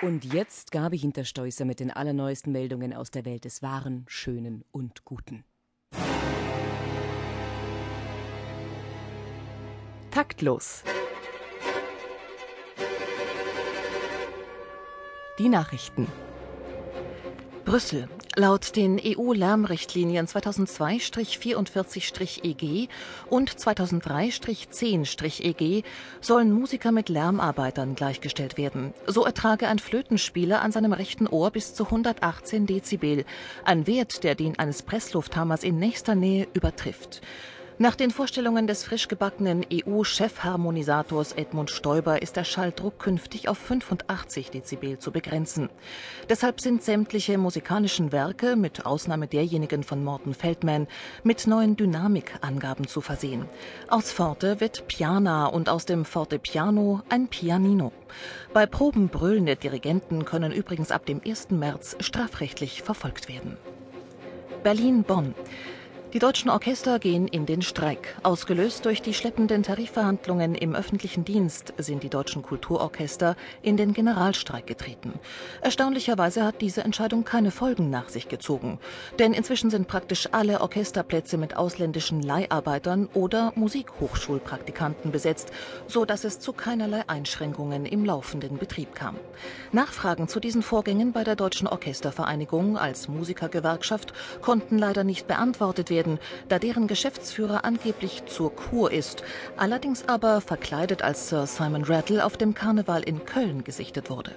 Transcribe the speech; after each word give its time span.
Und 0.00 0.32
jetzt 0.32 0.70
Gabi 0.70 0.96
Hinterstoißer 0.96 1.64
mit 1.64 1.80
den 1.80 1.90
allerneuesten 1.90 2.52
Meldungen 2.52 2.94
aus 2.94 3.10
der 3.10 3.24
Welt 3.24 3.44
des 3.44 3.62
Wahren, 3.62 4.04
Schönen 4.06 4.64
und 4.70 5.04
Guten. 5.04 5.44
Taktlos. 10.12 10.84
Die 15.40 15.48
Nachrichten. 15.48 16.06
Brüssel. 17.64 18.08
Laut 18.38 18.74
den 18.76 19.00
EU-Lärmrichtlinien 19.04 20.28
2002-44-EG 20.28 22.88
und 23.28 23.50
2003-10-EG 23.50 25.82
sollen 26.20 26.52
Musiker 26.52 26.92
mit 26.92 27.08
Lärmarbeitern 27.08 27.96
gleichgestellt 27.96 28.56
werden. 28.56 28.94
So 29.08 29.24
ertrage 29.24 29.66
ein 29.66 29.80
Flötenspieler 29.80 30.62
an 30.62 30.70
seinem 30.70 30.92
rechten 30.92 31.26
Ohr 31.26 31.50
bis 31.50 31.74
zu 31.74 31.86
118 31.86 32.66
Dezibel, 32.66 33.24
ein 33.64 33.88
Wert, 33.88 34.22
der 34.22 34.36
den 34.36 34.56
eines 34.56 34.84
Presslufthammers 34.84 35.64
in 35.64 35.80
nächster 35.80 36.14
Nähe 36.14 36.46
übertrifft. 36.54 37.20
Nach 37.80 37.94
den 37.94 38.10
Vorstellungen 38.10 38.66
des 38.66 38.82
frisch 38.82 39.06
gebackenen 39.06 39.64
EU-Chefharmonisators 39.72 41.34
Edmund 41.34 41.70
Stoiber 41.70 42.20
ist 42.20 42.34
der 42.34 42.42
Schalldruck 42.42 42.98
künftig 42.98 43.48
auf 43.48 43.56
85 43.56 44.50
Dezibel 44.50 44.98
zu 44.98 45.12
begrenzen. 45.12 45.70
Deshalb 46.28 46.60
sind 46.60 46.82
sämtliche 46.82 47.38
musikalischen 47.38 48.10
Werke, 48.10 48.56
mit 48.56 48.84
Ausnahme 48.84 49.28
derjenigen 49.28 49.84
von 49.84 50.02
Morten 50.02 50.34
Feldman, 50.34 50.88
mit 51.22 51.46
neuen 51.46 51.76
Dynamikangaben 51.76 52.88
zu 52.88 53.00
versehen. 53.00 53.44
Aus 53.86 54.10
Forte 54.10 54.60
wird 54.60 54.88
Piana 54.88 55.46
und 55.46 55.68
aus 55.68 55.86
dem 55.86 56.04
Forte 56.04 56.40
Piano 56.40 57.02
ein 57.08 57.28
Pianino. 57.28 57.92
Bei 58.52 58.66
Proben 58.66 59.08
brüllende 59.08 59.54
Dirigenten 59.54 60.24
können 60.24 60.50
übrigens 60.50 60.90
ab 60.90 61.06
dem 61.06 61.20
1. 61.24 61.50
März 61.50 61.94
strafrechtlich 62.00 62.82
verfolgt 62.82 63.28
werden. 63.28 63.56
Berlin-Bonn. 64.64 65.36
Die 66.14 66.20
deutschen 66.20 66.48
Orchester 66.48 66.98
gehen 66.98 67.28
in 67.28 67.44
den 67.44 67.60
Streik. 67.60 68.16
Ausgelöst 68.22 68.86
durch 68.86 69.02
die 69.02 69.12
schleppenden 69.12 69.62
Tarifverhandlungen 69.62 70.54
im 70.54 70.74
öffentlichen 70.74 71.26
Dienst 71.26 71.74
sind 71.76 72.02
die 72.02 72.08
deutschen 72.08 72.40
Kulturorchester 72.40 73.36
in 73.60 73.76
den 73.76 73.92
Generalstreik 73.92 74.66
getreten. 74.66 75.12
Erstaunlicherweise 75.60 76.44
hat 76.44 76.62
diese 76.62 76.82
Entscheidung 76.82 77.24
keine 77.24 77.50
Folgen 77.50 77.90
nach 77.90 78.08
sich 78.08 78.28
gezogen. 78.28 78.78
Denn 79.18 79.34
inzwischen 79.34 79.68
sind 79.68 79.86
praktisch 79.86 80.30
alle 80.32 80.62
Orchesterplätze 80.62 81.36
mit 81.36 81.58
ausländischen 81.58 82.22
Leiharbeitern 82.22 83.10
oder 83.12 83.52
Musikhochschulpraktikanten 83.54 85.12
besetzt, 85.12 85.52
so 85.88 86.06
dass 86.06 86.24
es 86.24 86.40
zu 86.40 86.54
keinerlei 86.54 87.02
Einschränkungen 87.06 87.84
im 87.84 88.06
laufenden 88.06 88.56
Betrieb 88.56 88.94
kam. 88.94 89.16
Nachfragen 89.72 90.26
zu 90.26 90.40
diesen 90.40 90.62
Vorgängen 90.62 91.12
bei 91.12 91.22
der 91.22 91.36
Deutschen 91.36 91.68
Orchestervereinigung 91.68 92.78
als 92.78 93.08
Musikergewerkschaft 93.08 94.14
konnten 94.40 94.78
leider 94.78 95.04
nicht 95.04 95.26
beantwortet 95.26 95.90
werden 95.90 95.97
werden, 95.98 96.20
da 96.48 96.60
deren 96.60 96.86
Geschäftsführer 96.86 97.64
angeblich 97.64 98.22
zur 98.26 98.54
Kur 98.54 98.92
ist, 98.92 99.24
allerdings 99.56 100.08
aber 100.08 100.40
verkleidet 100.40 101.02
als 101.02 101.28
Sir 101.28 101.46
Simon 101.46 101.84
Rattle 101.84 102.24
auf 102.24 102.36
dem 102.36 102.54
Karneval 102.54 103.02
in 103.02 103.24
Köln 103.24 103.64
gesichtet 103.64 104.08
wurde. 104.08 104.32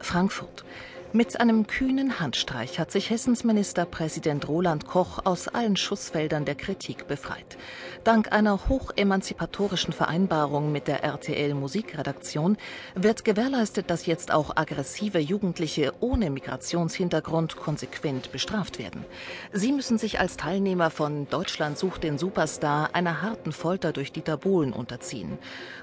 Frankfurt. 0.00 0.64
Mit 1.12 1.40
einem 1.40 1.66
kühnen 1.66 2.20
Handstreich 2.20 2.78
hat 2.78 2.92
sich 2.92 3.10
Hessens 3.10 3.42
Ministerpräsident 3.42 4.46
Roland 4.46 4.86
Koch 4.86 5.18
aus 5.24 5.48
allen 5.48 5.74
Schussfeldern 5.76 6.44
der 6.44 6.54
Kritik 6.54 7.08
befreit. 7.08 7.58
Dank 8.04 8.30
einer 8.30 8.68
hochemanzipatorischen 8.68 9.92
Vereinbarung 9.92 10.70
mit 10.70 10.86
der 10.86 11.02
RTL 11.02 11.54
Musikredaktion 11.54 12.56
wird 12.94 13.24
gewährleistet, 13.24 13.90
dass 13.90 14.06
jetzt 14.06 14.30
auch 14.30 14.56
aggressive 14.56 15.18
Jugendliche 15.18 15.94
ohne 15.98 16.30
Migrationshintergrund 16.30 17.56
konsequent 17.56 18.30
bestraft 18.30 18.78
werden. 18.78 19.04
Sie 19.52 19.72
müssen 19.72 19.98
sich 19.98 20.20
als 20.20 20.36
Teilnehmer 20.36 20.90
von 20.90 21.28
Deutschland 21.28 21.76
sucht 21.76 22.04
den 22.04 22.18
Superstar 22.18 22.90
einer 22.92 23.20
harten 23.20 23.50
Folter 23.50 23.92
durch 23.92 24.12
Dieter 24.12 24.36
Bohlen 24.36 24.72
unterziehen. 24.72 25.38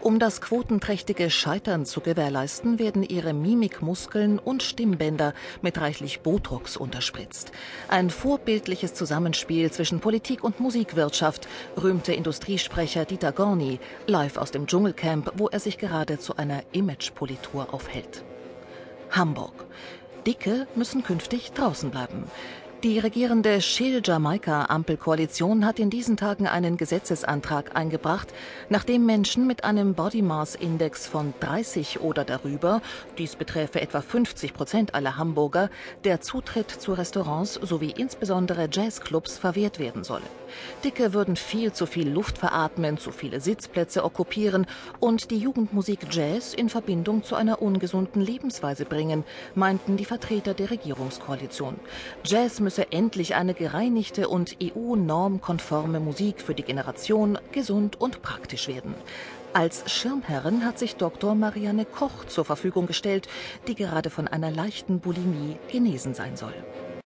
Um 0.00 0.18
das 0.18 0.40
quotenträchtige 0.40 1.30
Scheitern 1.30 1.86
zu 1.86 2.00
gewährleisten, 2.00 2.80
werden 2.80 3.04
ihre 3.04 3.32
Mimikmuskeln 3.32 4.40
und 4.40 4.64
Stimmbänder 4.64 5.11
Länder 5.12 5.34
mit 5.60 5.78
reichlich 5.78 6.20
Botox 6.20 6.76
unterspritzt. 6.76 7.52
Ein 7.88 8.08
vorbildliches 8.08 8.94
Zusammenspiel 8.94 9.70
zwischen 9.70 10.00
Politik 10.00 10.42
und 10.42 10.58
Musikwirtschaft, 10.58 11.48
rühmte 11.80 12.14
Industriesprecher 12.14 13.04
Dieter 13.04 13.32
Gorni 13.32 13.78
live 14.06 14.38
aus 14.38 14.52
dem 14.52 14.66
Dschungelcamp, 14.66 15.32
wo 15.36 15.48
er 15.48 15.60
sich 15.60 15.76
gerade 15.76 16.18
zu 16.18 16.36
einer 16.36 16.62
Imagepolitur 16.72 17.74
aufhält. 17.74 18.24
Hamburg. 19.10 19.66
Dicke 20.26 20.66
müssen 20.76 21.02
künftig 21.02 21.52
draußen 21.52 21.90
bleiben. 21.90 22.24
Die 22.82 22.98
regierende 22.98 23.60
Shell-Jamaika-Ampelkoalition 23.60 25.64
hat 25.64 25.78
in 25.78 25.88
diesen 25.88 26.16
Tagen 26.16 26.48
einen 26.48 26.76
Gesetzesantrag 26.76 27.76
eingebracht, 27.76 28.34
nachdem 28.70 29.06
Menschen 29.06 29.46
mit 29.46 29.62
einem 29.62 29.94
Body 29.94 30.20
Mass 30.20 30.56
Index 30.56 31.06
von 31.06 31.32
30 31.38 32.00
oder 32.00 32.24
darüber, 32.24 32.82
dies 33.18 33.36
beträfe 33.36 33.80
etwa 33.80 34.00
50 34.00 34.52
Prozent 34.52 34.96
aller 34.96 35.16
Hamburger, 35.16 35.70
der 36.02 36.22
Zutritt 36.22 36.72
zu 36.72 36.94
Restaurants 36.94 37.54
sowie 37.54 37.94
insbesondere 37.96 38.68
Jazzclubs 38.68 39.38
verwehrt 39.38 39.78
werden 39.78 40.02
solle. 40.02 40.26
Dicke 40.82 41.14
würden 41.14 41.36
viel 41.36 41.72
zu 41.72 41.86
viel 41.86 42.10
Luft 42.10 42.36
veratmen, 42.36 42.98
zu 42.98 43.12
viele 43.12 43.40
Sitzplätze 43.40 44.04
okkupieren 44.04 44.66
und 44.98 45.30
die 45.30 45.38
Jugendmusik 45.38 46.08
Jazz 46.10 46.52
in 46.52 46.68
Verbindung 46.68 47.22
zu 47.22 47.36
einer 47.36 47.62
ungesunden 47.62 48.20
Lebensweise 48.20 48.86
bringen, 48.86 49.22
meinten 49.54 49.96
die 49.96 50.04
Vertreter 50.04 50.52
der 50.52 50.72
Regierungskoalition. 50.72 51.76
Jazz 52.24 52.58
müsse 52.72 52.90
endlich 52.90 53.34
eine 53.34 53.52
gereinigte 53.52 54.30
und 54.30 54.56
EU-normkonforme 54.62 56.00
Musik 56.00 56.40
für 56.40 56.54
die 56.54 56.62
Generation 56.62 57.38
gesund 57.52 58.00
und 58.00 58.22
praktisch 58.22 58.66
werden. 58.66 58.94
Als 59.52 59.92
Schirmherrin 59.92 60.64
hat 60.64 60.78
sich 60.78 60.96
Dr. 60.96 61.34
Marianne 61.34 61.84
Koch 61.84 62.24
zur 62.28 62.46
Verfügung 62.46 62.86
gestellt, 62.86 63.28
die 63.68 63.74
gerade 63.74 64.08
von 64.08 64.26
einer 64.26 64.50
leichten 64.50 65.00
Bulimie 65.00 65.58
genesen 65.70 66.14
sein 66.14 66.38
soll. 66.38 66.54